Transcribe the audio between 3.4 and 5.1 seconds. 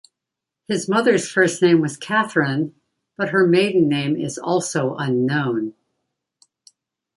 maiden name is also